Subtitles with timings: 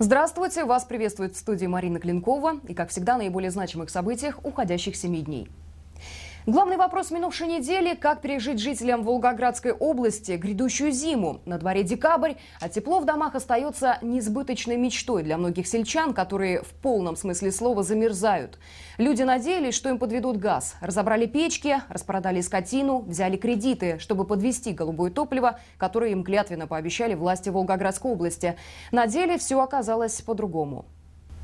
[0.00, 0.64] Здравствуйте!
[0.64, 5.48] Вас приветствует в студии Марина Клинкова и, как всегда, наиболее значимых событиях уходящих семи дней.
[6.48, 11.42] Главный вопрос минувшей недели– как пережить жителям Волгоградской области грядущую зиму.
[11.44, 16.68] На дворе декабрь, а тепло в домах остается несбыточной мечтой для многих сельчан, которые в
[16.68, 18.58] полном смысле слова замерзают.
[18.96, 20.76] Люди надеялись, что им подведут газ.
[20.80, 27.50] Разобрали печки, распродали скотину, взяли кредиты, чтобы подвести голубое топливо, которое им клятвенно пообещали власти
[27.50, 28.56] Волгоградской области.
[28.90, 30.86] На деле все оказалось по-другому.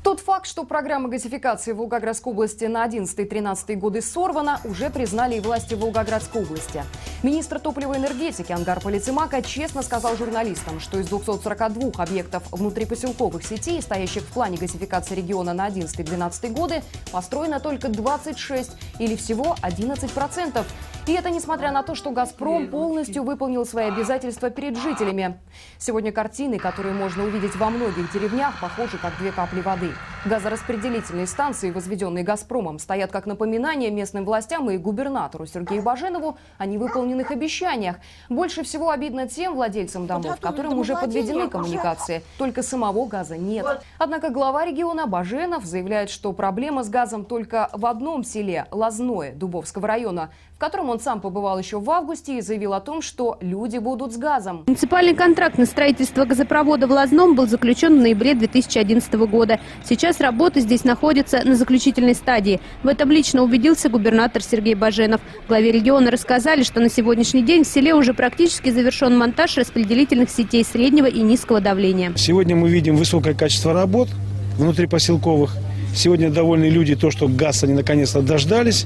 [0.05, 5.39] Тот факт, что программа газификации в Волгоградской области на 11-13 годы сорвана, уже признали и
[5.39, 6.83] власти Волгоградской области.
[7.23, 13.81] Министр топлива и энергетики Ангар Полицемака честно сказал журналистам, что из 242 объектов внутрипоселковых сетей,
[13.81, 20.63] стоящих в плане газификации региона на 11-12 годы, построено только 26 или всего 11%.
[21.07, 25.39] И это несмотря на то, что «Газпром» полностью выполнил свои обязательства перед жителями.
[25.77, 29.91] Сегодня картины, которые можно увидеть во многих деревнях, похожи как две капли воды.
[30.25, 37.29] Газораспределительные станции, возведенные «Газпромом», стоят как напоминание местным властям и губернатору Сергею Баженову о невыполненных
[37.29, 37.97] обещаниях.
[38.27, 42.23] Больше всего обидно тем владельцам домов, которым уже подведены коммуникации.
[42.39, 43.67] Только самого газа нет.
[43.99, 49.87] Однако глава региона Баженов заявляет, что проблема с газом только в одном селе– Лазное Дубовского
[49.87, 53.77] района в котором он сам побывал еще в августе и заявил о том, что люди
[53.77, 54.63] будут с газом.
[54.67, 59.59] Муниципальный контракт на строительство газопровода в Лазном был заключен в ноябре 2011 года.
[59.83, 62.59] Сейчас работы здесь находятся на заключительной стадии.
[62.83, 65.21] В этом лично убедился губернатор Сергей Баженов.
[65.47, 70.63] Главе региона рассказали, что на сегодняшний день в селе уже практически завершен монтаж распределительных сетей
[70.63, 72.13] среднего и низкого давления.
[72.15, 74.09] Сегодня мы видим высокое качество работ
[74.57, 75.55] внутрипоселковых.
[75.95, 78.85] Сегодня довольны люди то, что газ они наконец-то дождались.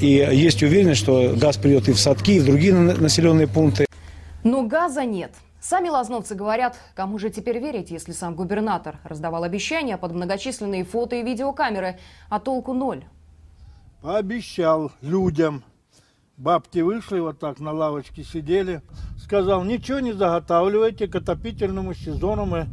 [0.00, 3.86] И есть уверенность, что газ придет и в садки, и в другие населенные пункты.
[4.44, 5.32] Но газа нет.
[5.68, 11.16] Сами лазновцы говорят, кому же теперь верить, если сам губернатор раздавал обещания под многочисленные фото
[11.16, 13.04] и видеокамеры, а толку ноль.
[14.00, 15.64] Пообещал людям.
[16.36, 18.80] Бабки вышли вот так на лавочке сидели.
[19.18, 22.68] Сказал, ничего не заготавливайте, к отопительному сезону мы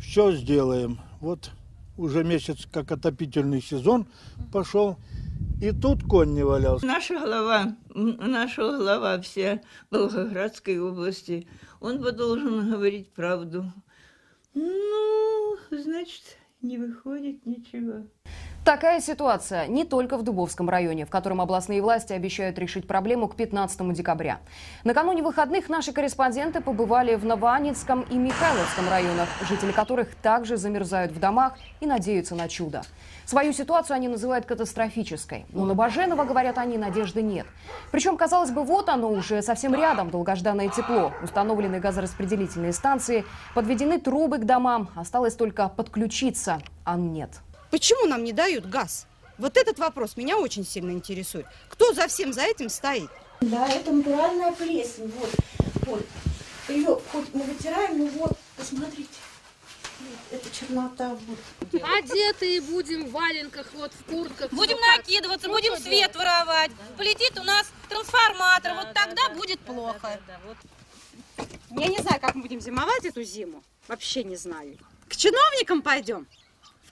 [0.00, 1.00] все сделаем.
[1.20, 1.50] Вот
[1.98, 4.06] уже месяц как отопительный сезон
[4.54, 4.96] пошел.
[5.60, 6.86] И тут конь не валялся.
[6.86, 9.60] Наша глава, наша глава вся
[9.90, 11.48] Волгоградской области,
[11.80, 13.64] он бы должен говорить правду.
[14.54, 18.06] Ну, значит, не выходит ничего.
[18.68, 23.34] Такая ситуация не только в Дубовском районе, в котором областные власти обещают решить проблему к
[23.34, 24.40] 15 декабря.
[24.84, 31.18] Накануне выходных наши корреспонденты побывали в Новоанинском и Михайловском районах, жители которых также замерзают в
[31.18, 32.82] домах и надеются на чудо.
[33.24, 35.46] Свою ситуацию они называют катастрофической.
[35.48, 37.46] Но на Баженова, говорят они, надежды нет.
[37.90, 41.14] Причем, казалось бы, вот оно уже совсем рядом, долгожданное тепло.
[41.22, 43.24] Установлены газораспределительные станции,
[43.54, 44.90] подведены трубы к домам.
[44.94, 47.30] Осталось только подключиться, а нет.
[47.70, 49.06] Почему нам не дают газ?
[49.36, 51.46] Вот этот вопрос меня очень сильно интересует.
[51.68, 53.10] Кто за всем за этим стоит?
[53.40, 55.12] Да, это натуральная плесень.
[55.18, 55.30] Вот,
[55.86, 56.06] вот.
[56.68, 59.08] Ее хоть мы вытираем, ну вот, посмотрите.
[60.30, 61.16] Это чернота.
[61.26, 61.82] Вот.
[61.82, 64.52] Одетые будем в валенках, вот в куртках.
[64.52, 66.70] Будем накидываться, Ну, будем свет воровать.
[66.96, 70.20] Полетит у нас трансформатор, вот тогда будет плохо.
[71.70, 73.62] Я не знаю, как мы будем зимовать эту зиму.
[73.86, 74.78] Вообще не знаю.
[75.08, 76.26] К чиновникам пойдем.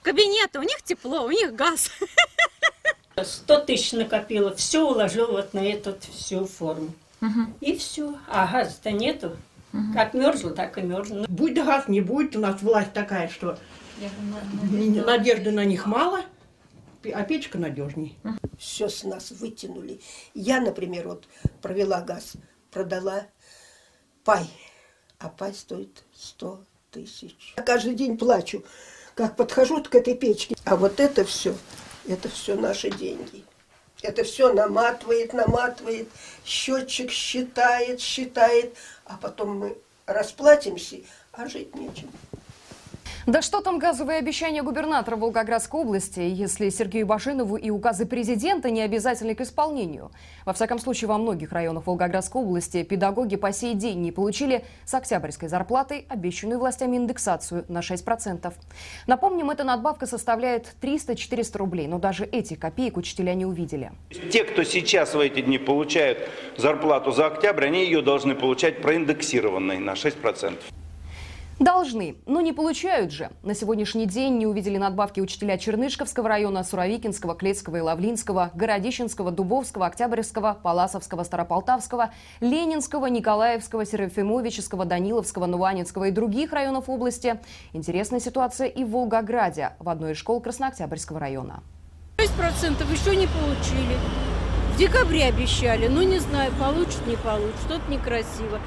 [0.06, 0.60] Кабинеты.
[0.60, 1.90] У них тепло, у них газ.
[3.24, 6.94] Сто тысяч накопила, все уложил вот на эту всю форму.
[7.60, 8.14] И все.
[8.28, 9.36] А газа-то нету.
[9.92, 11.26] Как мерзла, так и мерзла.
[11.28, 13.58] Будь да газ не будет, у нас власть такая, что
[14.70, 16.20] надежды на них мало,
[17.12, 18.16] а печка надежней.
[18.60, 20.00] Все с нас вытянули.
[20.34, 21.24] Я, например, вот
[21.60, 22.34] провела газ,
[22.70, 23.26] продала
[24.22, 24.48] пай,
[25.18, 26.60] а пай стоит 100
[26.96, 27.54] тысяч.
[27.56, 28.64] Я каждый день плачу,
[29.14, 30.56] как подхожу к этой печке.
[30.64, 31.54] А вот это все,
[32.08, 33.44] это все наши деньги.
[34.02, 36.08] Это все наматывает, наматывает,
[36.44, 38.74] счетчик считает, считает,
[39.04, 40.98] а потом мы расплатимся,
[41.32, 42.10] а жить нечем.
[43.26, 48.82] Да что там газовые обещания губернатора Волгоградской области, если Сергею Башинову и указы президента не
[48.82, 50.12] обязательны к исполнению?
[50.44, 54.94] Во всяком случае, во многих районах Волгоградской области педагоги по сей день не получили с
[54.94, 58.54] октябрьской зарплатой обещанную властями индексацию на 6%.
[59.08, 63.90] Напомним, эта надбавка составляет 300-400 рублей, но даже эти копеек учителя не увидели.
[64.30, 66.20] Те, кто сейчас в эти дни получают
[66.56, 70.54] зарплату за октябрь, они ее должны получать проиндексированной на 6%.
[71.58, 73.30] Должны, но не получают же.
[73.42, 79.86] На сегодняшний день не увидели надбавки учителя Чернышковского района, Суровикинского, Клецкого и Лавлинского, Городищенского, Дубовского,
[79.86, 82.10] Октябрьского, Паласовского, Старополтавского,
[82.40, 87.40] Ленинского, Николаевского, Серафимовического, Даниловского, Нуванинского и других районов области.
[87.72, 91.62] Интересная ситуация и в Волгограде, в одной из школ Краснооктябрьского района.
[92.18, 93.96] 6% еще не получили.
[94.74, 97.56] В декабре обещали, но не знаю, получат, не получат.
[97.64, 98.60] Что-то некрасиво.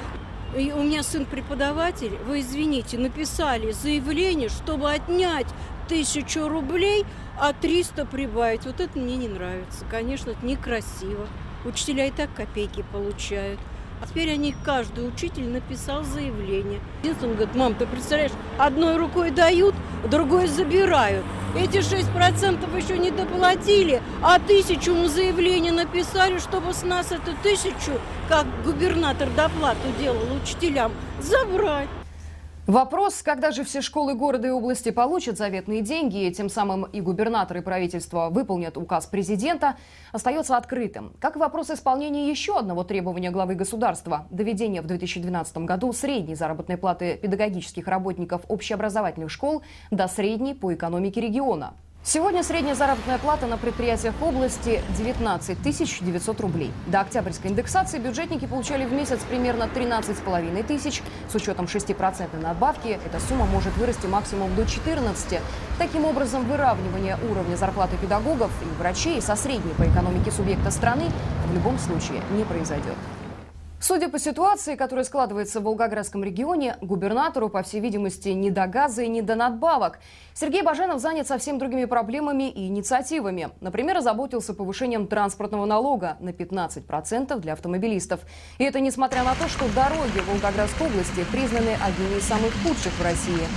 [0.58, 5.48] И у меня сын преподаватель, вы извините, написали заявление, чтобы отнять
[5.88, 7.06] тысячу рублей,
[7.40, 8.66] а 300 прибавить.
[8.66, 9.86] Вот это мне не нравится.
[9.90, 11.28] Конечно, это некрасиво.
[11.66, 13.60] Учителя и так копейки получают.
[14.02, 16.80] А теперь они, каждый учитель написал заявление.
[17.02, 19.76] Единственное, он говорит, мам, ты представляешь, одной рукой дают,
[20.10, 21.26] другой забирают.
[21.58, 28.00] Эти 6% еще не доплатили, а тысячу мы заявление написали, чтобы с нас эту тысячу,
[28.30, 31.90] как губернатор доплату делал учителям, забрать.
[32.70, 37.02] Вопрос, когда же все школы города и области получат заветные деньги, и тем самым и
[37.02, 39.76] губернатор, и правительство выполнят указ президента,
[40.12, 41.14] остается открытым.
[41.20, 46.78] Как и вопрос исполнения еще одного требования главы государства– доведения в 2012 году средней заработной
[46.78, 53.58] платы педагогических работников общеобразовательных школ до средней по экономике региона– Сегодня средняя заработная плата на
[53.58, 56.72] предприятиях области 19 900 рублей.
[56.88, 61.04] До октябрьской индексации бюджетники получали в месяц примерно 13,5 тысяч.
[61.30, 65.42] С учетом 6% надбавки эта сумма может вырасти максимум до 14.
[65.78, 71.12] Таким образом, выравнивание уровня зарплаты педагогов и врачей со средней по экономике субъекта страны
[71.48, 72.96] в любом случае не произойдет.
[73.82, 79.04] Судя по ситуации, которая складывается в Волгоградском регионе, губернатору, по всей видимости, не до газа
[79.04, 80.00] и не до надбавок.
[80.34, 83.52] Сергей Баженов занят совсем другими проблемами и инициативами.
[83.62, 88.20] Например, озаботился повышением транспортного налога на 15% для автомобилистов.
[88.58, 92.92] И это несмотря на то, что дороги в Волгоградской области признаны одними из самых худших
[92.92, 93.48] в России.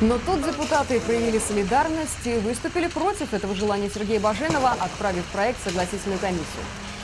[0.00, 5.64] Но тут депутаты проявили солидарность и выступили против этого желания Сергея Баженова, отправив проект в
[5.64, 6.62] согласительную комиссию.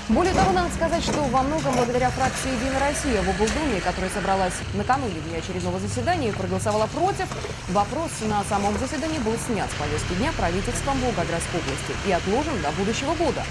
[0.08, 4.54] Более того, надо сказать, что во многом благодаря фракции «Единая Россия» в облдуме, которая собралась
[4.75, 7.26] накануне дня очередного заседания и проголосовала против,
[7.69, 12.70] вопрос на самом заседании был снят с повестки дня правительством Волгоградской области и отложен до
[12.72, 13.44] будущего года.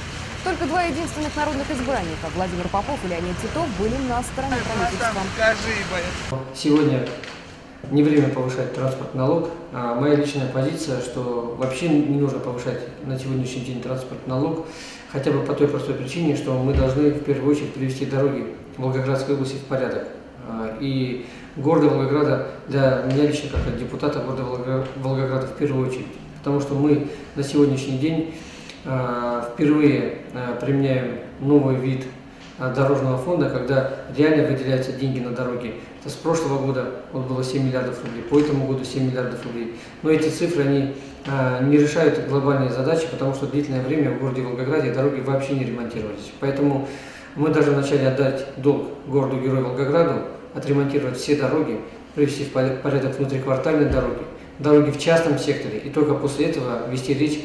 [0.43, 5.21] Только два единственных народных избранника, Владимир Попов и Леонид Титов, были на стороне правительства.
[6.53, 7.07] Сегодня
[7.89, 9.49] не время повышать транспортный налог.
[9.73, 14.67] А моя личная позиция, что вообще не нужно повышать на сегодняшний день транспортный налог.
[15.11, 18.45] Хотя бы по той простой причине, что мы должны в первую очередь привести дороги
[18.77, 20.07] Волгоградской области в порядок.
[20.47, 21.25] А, и
[21.57, 26.07] города Волгограда, для меня лично как депутата города Волгограда в первую очередь.
[26.39, 28.33] Потому что мы на сегодняшний день
[28.85, 30.19] а, впервые
[30.61, 32.05] применяем новый вид
[32.69, 35.75] дорожного фонда, когда реально выделяются деньги на дороги.
[36.01, 39.75] Это с прошлого года вот было 7 миллиардов рублей, по этому году 7 миллиардов рублей.
[40.03, 40.95] Но эти цифры, они
[41.27, 45.65] а, не решают глобальные задачи, потому что длительное время в городе Волгограде дороги вообще не
[45.65, 46.31] ремонтировались.
[46.39, 46.87] Поэтому
[47.35, 50.21] мы даже начали отдать долг городу-герою Волгограду,
[50.53, 51.79] отремонтировать все дороги,
[52.15, 54.23] привести в порядок внутриквартальные дороги,
[54.59, 57.39] дороги в частном секторе, и только после этого вести речь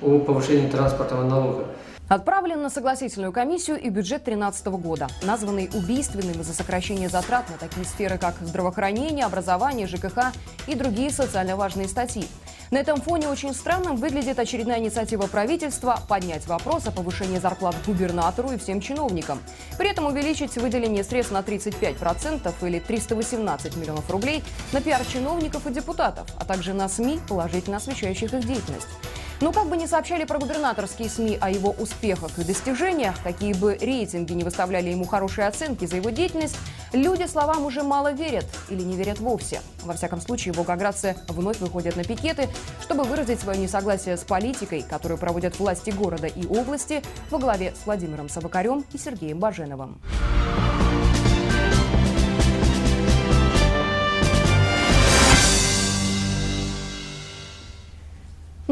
[0.00, 1.64] о повышении транспортного налога.
[2.12, 7.86] Отправлен на согласительную комиссию и бюджет 2013 года, названный убийственным из-за сокращения затрат на такие
[7.86, 10.34] сферы, как здравоохранение, образование, ЖКХ
[10.66, 12.26] и другие социально важные статьи.
[12.70, 18.50] На этом фоне очень странным выглядит очередная инициатива правительства поднять вопрос о повышении зарплат губернатору
[18.50, 19.40] и всем чиновникам.
[19.78, 25.72] При этом увеличить выделение средств на 35% или 318 миллионов рублей на пиар чиновников и
[25.72, 28.88] депутатов, а также на СМИ, положительно освещающих их деятельность.
[29.42, 33.76] Но как бы ни сообщали про губернаторские СМИ о его успехах и достижениях, какие бы
[33.76, 36.56] рейтинги не выставляли ему хорошие оценки за его деятельность,
[36.92, 39.60] люди словам уже мало верят или не верят вовсе.
[39.82, 42.48] Во всяком случае, волгоградцы вновь выходят на пикеты,
[42.82, 47.84] чтобы выразить свое несогласие с политикой, которую проводят власти города и области во главе с
[47.84, 50.00] Владимиром Савакарем и Сергеем Баженовым.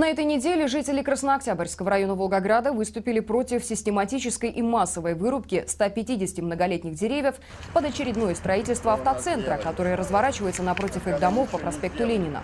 [0.00, 6.95] На этой неделе жители Краснооктябрьского района Волгограда выступили против систематической и массовой вырубки 150 многолетних
[6.95, 7.35] деревьев
[7.75, 12.42] под очередное строительство автоцентра, которое разворачивается напротив их домов по проспекту Ленина.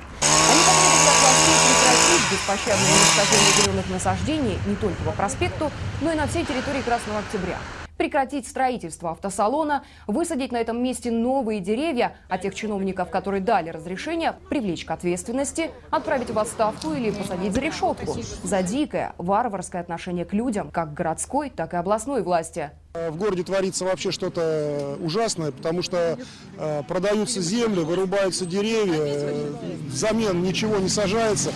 [0.50, 5.70] Они потребовали от властей прекратить беспощадное уничтожение зеленых насаждений не только по проспекту,
[6.02, 7.56] но и на всей территории Красного Октября.
[7.96, 14.34] Прекратить строительство автосалона, высадить на этом месте новые деревья, а тех чиновников, которые дали разрешение,
[14.48, 20.32] привлечь к ответственности, отправить в отставку или посадить за решетку за дикое, варварское отношение к
[20.32, 22.70] людям, как городской, так и областной власти.
[22.94, 26.18] В городе творится вообще что-то ужасное, потому что
[26.56, 29.50] э, продаются земли, вырубаются деревья, э,
[29.88, 31.52] взамен ничего не сажается.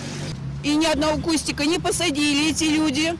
[0.63, 3.15] И ни одного кустика не посадили эти люди,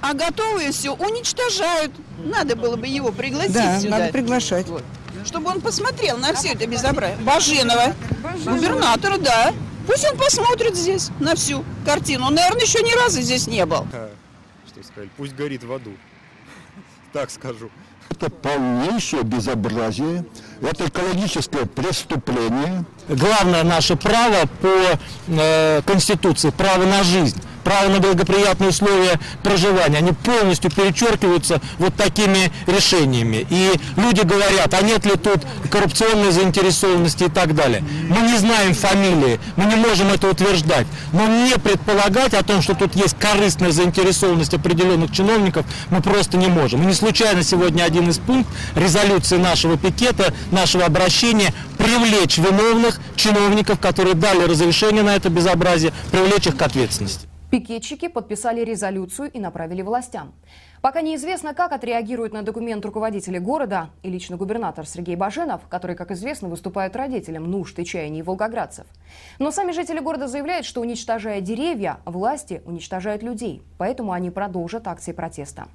[0.00, 1.92] а готовые все уничтожают.
[2.24, 3.98] Надо было бы его пригласить Да, сюда.
[3.98, 4.66] надо приглашать.
[4.68, 4.84] Вот.
[5.24, 7.18] Чтобы он посмотрел на все это безобразие.
[7.24, 7.94] Баженова,
[8.44, 9.52] губернатора, да.
[9.86, 12.26] Пусть он посмотрит здесь на всю картину.
[12.26, 13.86] Он, наверное, еще ни разу здесь не был.
[14.68, 15.92] Что сказать, пусть горит в аду.
[17.12, 17.70] Так скажу.
[18.10, 20.24] Это полнейшее безобразие,
[20.62, 22.84] это экологическое преступление.
[23.08, 30.12] Главное наше право по э, Конституции, право на жизнь, право на благоприятные условия проживания, они
[30.12, 33.46] полностью перечеркиваются вот такими решениями.
[33.50, 37.84] И люди говорят, а нет ли тут коррупционной заинтересованности и так далее.
[38.08, 42.74] Мы не знаем фамилии, мы не можем это утверждать, но не предполагать о том, что
[42.74, 46.84] тут есть корыстная заинтересованность определенных чиновников, мы просто не можем.
[46.84, 53.78] И не случайно сегодня один из пунктов резолюции нашего пикета, нашего обращения привлечь виновных чиновников,
[53.78, 57.27] которые дали разрешение на это безобразие, привлечь их к ответственности.
[57.50, 60.34] Пикетчики подписали резолюцию и направили властям.
[60.80, 66.12] Пока неизвестно, как отреагируют на документ руководители города и лично губернатор Сергей Баженов, который, как
[66.12, 68.86] известно, выступает родителем нужд и чаяний волгоградцев.
[69.40, 75.12] Но сами жители города заявляют, что уничтожая деревья, власти уничтожают людей, поэтому они продолжат акции
[75.12, 75.66] протеста.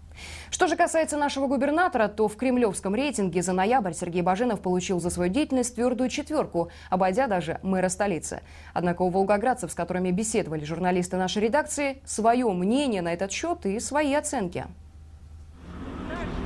[0.49, 5.09] Что же касается нашего губернатора, то в кремлевском рейтинге за ноябрь Сергей Баженов получил за
[5.09, 8.41] свою деятельность твердую четверку, обойдя даже мэра столицы.
[8.73, 13.79] Однако у волгоградцев, с которыми беседовали журналисты нашей редакции, свое мнение на этот счет и
[13.79, 14.65] свои оценки.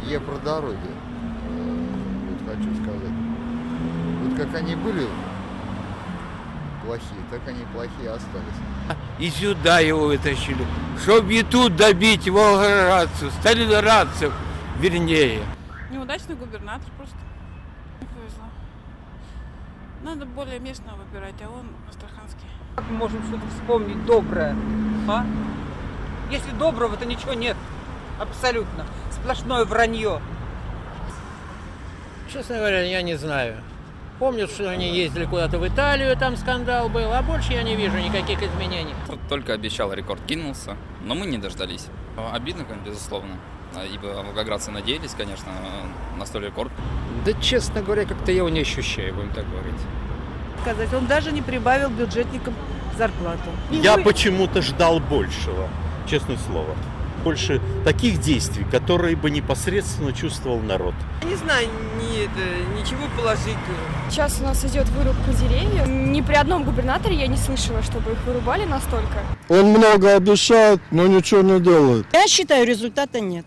[0.07, 0.77] Я про дороги.
[1.49, 1.85] э,
[2.29, 3.11] Вот хочу сказать.
[4.23, 5.05] Вот как они были
[6.85, 8.97] плохие, так они плохие остались.
[9.19, 10.65] И сюда его вытащили,
[11.03, 14.33] чтобы и тут добить волгоградцев, сталинградцев,
[14.79, 15.41] вернее.
[15.91, 17.17] Неудачный губернатор просто.
[17.99, 18.45] Не повезло.
[20.03, 22.47] Надо более местного выбирать, а он астраханский.
[22.77, 24.55] Как мы можем что-то вспомнить доброе,
[25.09, 25.25] а?
[26.31, 27.57] Если доброго, то ничего нет.
[28.19, 28.85] Абсолютно.
[29.27, 30.21] Сплошное вранье.
[32.31, 33.57] Честно говоря, я не знаю.
[34.19, 37.97] Помню, что они ездили куда-то в Италию, там скандал был, а больше я не вижу
[37.97, 38.93] никаких изменений.
[39.27, 41.87] Только обещал рекорд кинулся, но мы не дождались.
[42.31, 43.35] Обидно, конечно, безусловно.
[43.75, 45.51] А, Ибо волгоградцы надеялись, конечно,
[46.17, 46.71] на столь рекорд.
[47.25, 49.75] Да, честно говоря, как-то я его не ощущаю, будем так говорить.
[50.61, 50.93] сказать.
[50.93, 52.53] Он даже не прибавил бюджетникам
[52.97, 53.49] зарплату.
[53.71, 55.67] Я почему-то ждал большего,
[56.09, 56.77] честное слово.
[57.27, 60.93] Больше таких действий, которые бы непосредственно чувствовал народ.
[61.25, 61.67] Не знаю,
[61.99, 63.59] ни, это, ничего положительного.
[64.09, 65.85] Сейчас у нас идет вырубка деревьев.
[65.87, 69.17] Ни при одном губернаторе я не слышала, чтобы их вырубали настолько.
[69.49, 72.05] Он много обещает, но ничего не делает.
[72.13, 73.45] Я считаю, результата нет.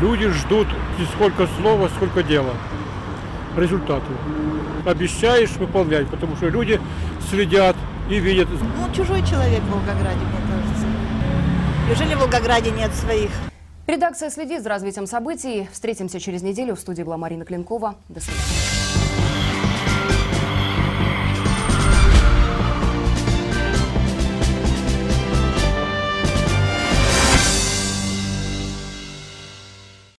[0.00, 0.66] Люди ждут
[0.98, 2.54] не сколько слова, сколько дела.
[3.56, 4.10] Результаты.
[4.84, 6.80] Обещаешь выполнять, потому что люди
[7.30, 7.76] следят
[8.10, 8.48] и видят.
[8.50, 10.41] Ну, чужой человек в Волгограде, кажется.
[11.92, 13.30] Неужели в Волгограде нет своих?
[13.86, 15.68] Редакция следит за развитием событий.
[15.72, 16.74] Встретимся через неделю.
[16.74, 17.96] В студии была Марина Клинкова.
[18.08, 18.71] До свидания.